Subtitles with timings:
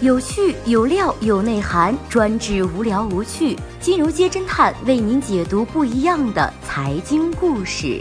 [0.00, 3.58] 有趣有料有内涵，专治无聊无趣。
[3.80, 8.00] 金融街侦探为您解读不一样的财经故事。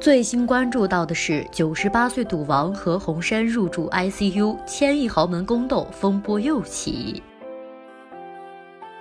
[0.00, 7.22] 最新关注到的是，九十八岁赌王何鸿燊入住 ICU，千亿豪门宫斗风波又起。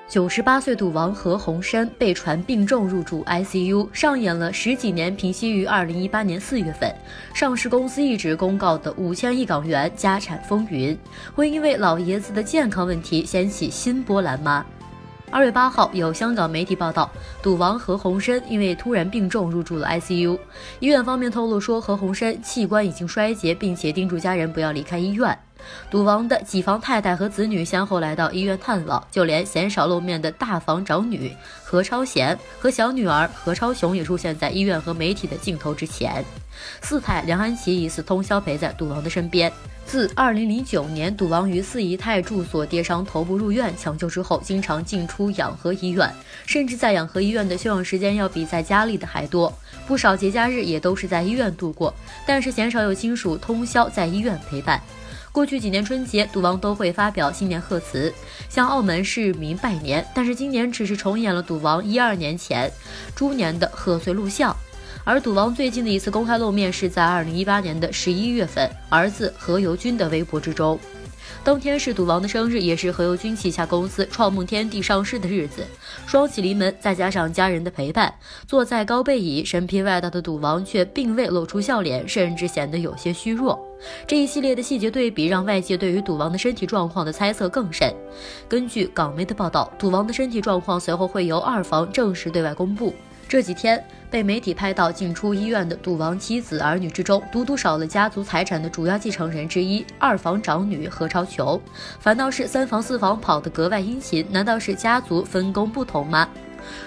[0.09, 6.91] 九十八岁赌王何鸿燊被传病重入住 ICU，上演了十几年平息于二零一八年四月份
[7.31, 10.97] 上市公司一直公告的五千亿港元家产风云，
[11.35, 14.65] 会因为老爷子的健康问题掀起新波澜吗？
[15.29, 17.07] 二月八号，有香港媒体报道，
[17.43, 20.39] 赌王何鸿燊因为突然病重入住了 ICU，
[20.79, 25.37] 医院方面透露说何鸿燊器官已经衰竭，并且叮嘱家人不要离开医院。
[25.89, 31.31] 赌王的几房太太和子女先后来到医院探望，就连鲜少露面的大房长女
[31.63, 36.23] 何超贤和小女儿何超琼也出现在医院和媒体的镜头之前。
[36.81, 39.51] 四太梁安琪疑似通宵陪在赌王的身边。
[39.85, 46.07] 自2009年赌王于四姨太住所跌伤头部入院抢救之后，经常进出养和医院，
[46.45, 49.51] 甚至在养和医院的休养时间要比在家里的还多。
[49.87, 51.91] 不少节假日也都是在医院度过，
[52.27, 54.79] 但是鲜少有亲属通宵在医院陪伴。
[55.31, 58.13] 过去几年春节，赌王都会发表新年贺词，
[58.49, 60.05] 向澳门市民拜年。
[60.13, 62.69] 但是今年只是重演了赌王一二年前
[63.15, 64.55] 猪年的贺岁录像。
[65.05, 70.77] 而赌王最近的一次公开露面是在二零一八年的十一月份，儿子何猷君的微博之中。
[71.43, 75.65] 当天是赌王的生日，也是何猷君旗下公司创梦天地上市的日子。
[76.05, 78.13] 双喜临门，再加上家人的陪伴，
[78.47, 83.68] 坐在高背椅、身披外套的赌王却并未露出笑脸，甚至显得有些虚弱。
[84.05, 87.93] 这一系列的细节对比，让外界对于赌王的身体状况的猜测更甚。
[88.47, 92.93] 根据港媒的报道，赌王的身体状况随后会由二房正式对外公布。
[93.27, 101.61] 这几天被媒体拍到进出医院的赌王妻子儿女之中，独独少了家族财产的主要继承人之一二房长女何超琼，
[101.99, 104.25] 反倒是三房四房跑得格外殷勤。
[104.31, 106.27] 难道是家族分工不同吗？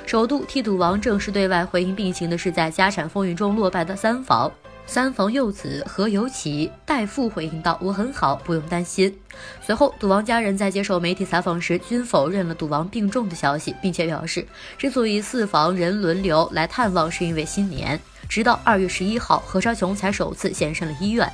[0.04, 4.50] 首度替赌王正式对外回应病情的是在家产风云中落败的三房。
[4.86, 9.16] 三房幼子何尤启代父回应道：“我很好，不用担心。”
[9.64, 17.98] 随后，赌王家人在接受媒体采访时均否认了赌王病重的消息，并且表示，之所以四房人轮流来探望，是因为新年。
[18.28, 21.30] 直到二月十一号，何超琼才首次现身了医院。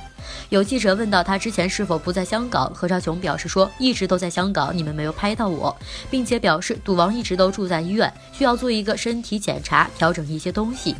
[0.49, 5.75] 有记者问到他之前是否不在香港，何超琼表示说：“一直都在香港，你们没有拍到我。”
[6.09, 10.95] 并且表示，赌王一直都住在医院，需要做一个身体检查，调整一些东西。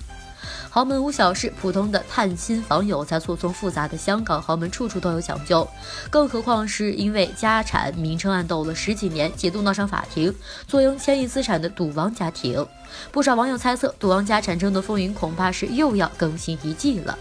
[0.70, 5.68] 豪门无小事，普通的探亲访友才错综复杂的香港豪门处处都有讲究，
[6.10, 10.34] 更何况是因为家产明争暗斗了十几年，几度闹上法庭，
[10.68, 12.66] 坐拥千亿资产的赌王家庭。
[13.12, 17.18] 不少网友猜测，赌王家产争的风云恐怕是又要更新一季了。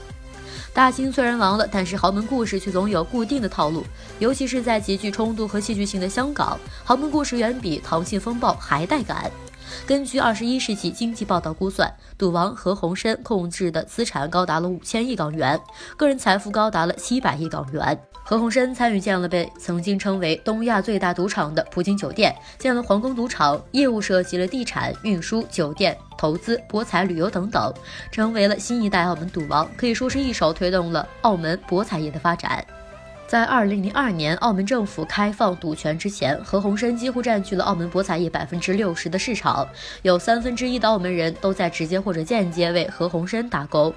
[0.75, 3.85] 大清虽然亡了，但是豪门故事却总有固定的套路，
[4.19, 9.31] 尤其是在极具冲突和戏剧性的香港，豪门故事远比唐信风暴还带感。
[9.87, 15.59] 根据二十一世纪经济报道估算，赌王何鸿燊控制的资产高达了五千亿港元，
[15.97, 17.99] 个人财富高达了七百亿港元。
[18.25, 27.73] 何鸿燊参与建了被曾经称为东亚最大赌场的葡京酒店，建了皇宫赌场，业务涉及了地产、运输、酒店、投资、博彩、旅游等等，
[28.13, 32.63] 成为了新一代澳门赌王，可以说是一手推动了澳门博彩业的发展。
[33.29, 39.69] 在二零零二年澳门政府开放赌权之前，何鸿燊几乎占据了澳门博彩业百分之六十的市场，
[40.01, 43.93] 有三分之一的澳门人都在直接或者间接为何鸿燊打工。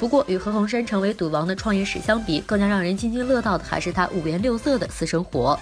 [0.00, 5.56] 不过，与何鸿燊成为赌王的创业史相比，更加让人津津乐道的还是他五颜六色的私生活。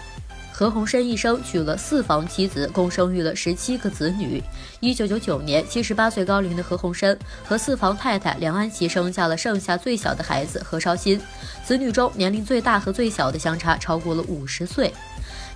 [0.60, 4.43] 何鸿燊一生娶了四房妻子，共生育了十七个子女。
[4.81, 7.16] 一九九九年，七十八岁高龄的何鸿燊
[7.47, 11.19] 和四房太太梁安琪生下了剩下最小的孩子何超欣。
[11.65, 14.93] 子女中，年龄最大和最小的相差超过了五十岁。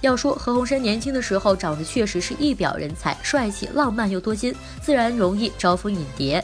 [0.01, 6.43] 要说何鸿燊年轻的时候长得确实是一表人才，帅气、浪漫又多金，自然容易招蜂引蝶。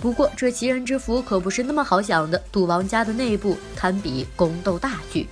[0.00, 2.42] 不过，这奇人之福可不是那么好享的。
[2.50, 5.28] 赌王家的内部堪比宫斗大剧。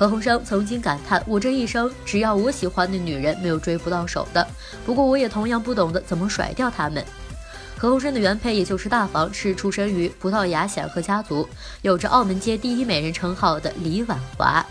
[0.00, 4.48] 何鸿燊曾经感叹：“我这一生，只要我喜欢的女人，没有追不到手的。
[4.86, 7.04] 不过，我也同样不懂得怎么甩掉她们。”
[7.76, 11.46] 何鸿燊的原配，也就是大房，是出身于葡萄牙显赫家族，
[11.82, 14.64] 有着澳门街第一美人称号的李婉华。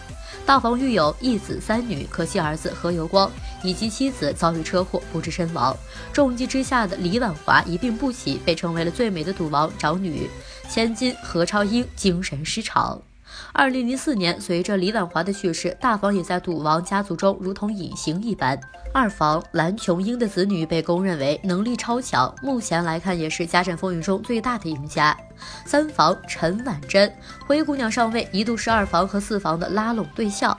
[0.48, 3.32] 大房育有一子三女，可惜儿子何猷光
[3.62, 5.78] 以及妻子遭遇车祸不治身亡。
[6.12, 10.28] 重击之下的李婉华一病不起，被称为了最美的赌王长女。
[10.68, 13.00] 千金何超英精神失常。
[13.52, 18.60] 二零零四年，随着李婉华的去世，大房也在赌王家族中如同隐形一般。
[18.94, 25.16] 二房蓝琼英的子女被公认为能力超强，目前来看也是家产风云中最大的赢家。
[25.66, 27.12] 三房陈婉珍，
[27.46, 30.58] 灰姑娘上位，一度是二房和四房的拉拢对象。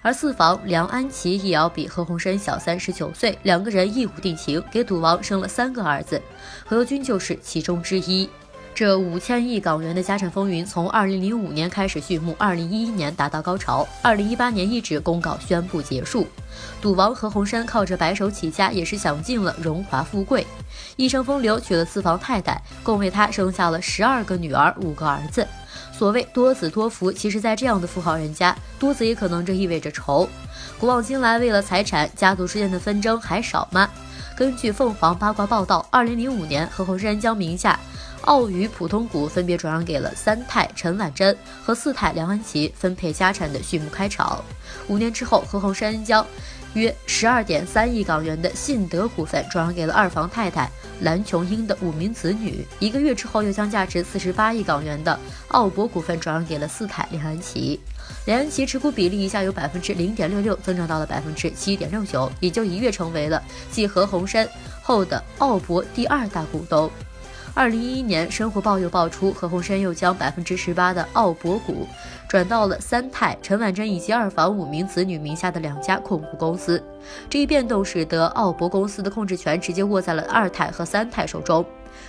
[0.00, 6.20] 而四房梁安琪也要比何鸿燊小三十九岁，两个人一舞定情，给赌王生了三个儿子，
[6.64, 8.28] 何猷君就是其中之一。
[8.74, 16.26] 这五千亿港元的家产风云从二零零五年开始序幕，二零一一年达到高潮，二零一八年一纸公告宣布结束。
[16.80, 20.46] 赌王何鸿燊靠着白手起家，也是享尽了荣华富贵，
[20.96, 25.46] 一生风流，娶了四房太太，共为他生下了十二个女儿，五个儿子。
[25.92, 30.26] 所谓多子多福，其实，在这样的富豪人家，多子也可能这意味着愁。
[30.80, 33.88] 古往今来，为了财产，家族之间的纷争还少吗？
[34.34, 37.78] 根据凤凰八卦报道，二零零五年，何鸿燊将名下
[38.22, 44.42] 澳娱普通股分别转让给了三太陈婉珍和四太梁安琪，分配家产的序幕开场。
[44.88, 46.26] 五年之后，何鸿燊将
[46.74, 50.70] 约十二点三亿港元的信德股份转让给了二房太太
[51.00, 52.66] 蓝琼英的五名子女。
[52.78, 55.18] 一个月之后，又将价值四十八亿港元的
[55.48, 57.78] 澳博股份转让给了四太梁安琪。
[58.24, 64.46] 梁安琪持股比例一下由百分之零点六六增长到了百分之七点六九，也就一跃成为了继何鸿燊
[64.80, 66.88] 后的奥博第二大股东。
[67.52, 71.86] 二零一一年，《生活报》又爆出何鸿燊又将百分之十八的奥博股
[72.28, 76.82] 转到了三太陈婉珍以及二房五名子女名下的两家控股公司。
[77.28, 81.62] 这一变动使得奥博公司的控制权直接握在了二太和三太手中。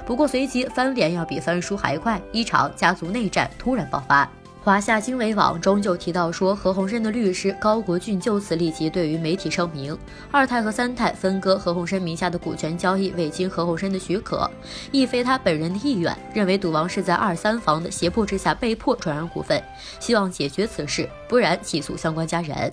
[0.05, 4.29] 不过，随即翻脸要比翻书还快，一场家族内战突然爆发。
[4.63, 9.97] 华夏经纬网中就提到说，何鸿燊的律师高国俊就此立即对于媒体声明，
[10.31, 14.49] 二太和三太分割何鸿燊名下的股权交易未经何鸿燊的许可，
[14.89, 19.61] 亦非他本人的意愿，认为赌王是在二三房的胁迫之下被迫转让股份，
[19.99, 22.71] 希望解决此事，不然起诉相关家人。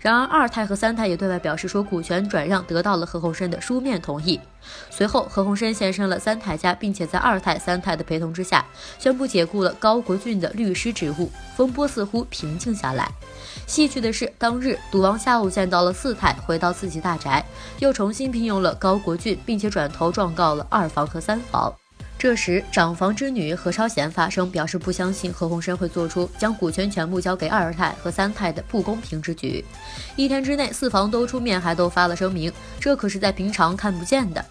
[0.00, 4.40] 然而，二太和三太也对外表示说，股权转让得到了何鸿燊的书面同意。
[4.90, 8.66] 随后，何鸿燊现身了三太家，并且在二太、三太的陪同之下，
[8.98, 11.30] 宣布解雇了高国俊的律师职务。
[11.54, 13.08] 风波似乎平静下来。
[13.68, 17.46] 戏剧的是，当日赌王下午见到了四太，回到自己大宅，
[17.78, 21.72] 又重新聘用了高国俊，并且转头状告了二房和三房。
[22.20, 29.64] 这时，长房之女何超贤发声，表示不相信何鸿燊会做出将股权全部交给二太和三太的不公平之举。
[30.16, 34.44] 一天之内，四房都出面，还都发了声明，这可是在平常看不见的。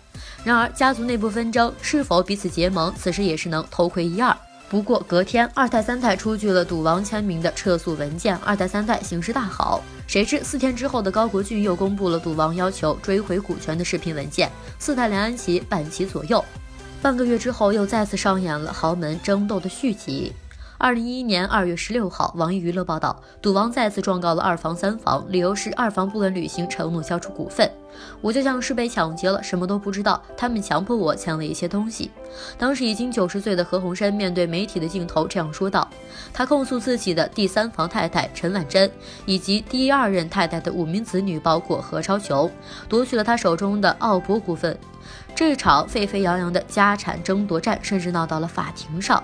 [0.43, 4.35] 然而，家族内部纷争是否彼此结盟，此时也是能偷窥一二。
[4.67, 9.83] 不过，隔天二太三太出具了赌王签名的撤诉文件，二太三太形势大好。
[10.07, 16.43] 谁知四天之后的高国俊又公布了赌王要求追回股权的视频文件，四太梁安琪伴其左右。
[17.01, 20.33] 半个月之后，又再次上演了豪门争斗的续集。
[20.77, 27.69] 二零一一年二月十六号，网易娱乐报道，赌王再次状告了二房、三房，理由是二房不肯履行承诺交出股份。
[28.19, 32.11] 我就像是被抢劫了，什么都不知道，他们强迫我签了一些东西。
[32.57, 35.87] 当时已经九十岁的何鸿燊面对媒体的镜头这样说道
[36.33, 38.89] ：“他控诉自己的第三房太太陈婉珍
[39.25, 42.51] 以及第二任太太的五名子女，包括何超琼，
[42.89, 44.77] 夺取了他手中的澳博股份。”
[45.39, 49.23] 这场沸沸扬扬的家产争夺战，甚至闹到了法庭上。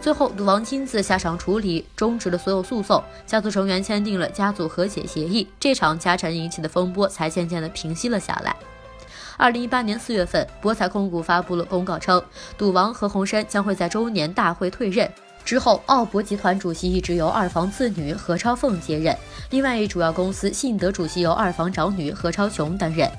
[0.00, 8.54] 最后，赌王亲自下场处理，终止了所有诉讼，家族成员签订了家族和解协议，这场家产引起的风波才渐渐的平息了下来。
[9.36, 12.22] 二零一八年四月份，博彩控股发布了公告称，
[12.56, 15.10] 赌王何鸿燊将会在周年大会退任，
[15.44, 19.12] 之后澳博集团主席一直由二房次女何超凤接任，
[19.50, 23.10] 另外一主要公司信德主席由二房长女何超琼担任。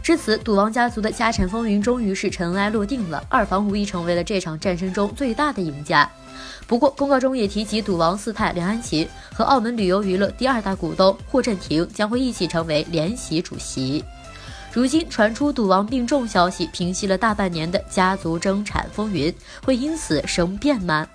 [0.00, 3.24] 至此，赌王家族的家产风云终于是尘埃落定了。
[3.28, 6.08] 二房无疑成为了这场战争中最大的赢家。
[6.66, 14.04] 不过，公告中也提及，赌王四太梁安琪和澳门旅游娱乐第二大股东霍震霆将会一起成为联席主席。
[14.72, 19.32] 如今传出赌王病重消息，平息了大半年的家族争产风云，
[19.64, 21.06] 会因此生变吗？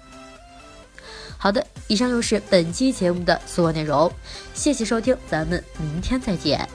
[1.40, 4.12] 好的，以上就是本期节目的所有内容，
[4.54, 6.68] 谢谢收听，咱们明天再见。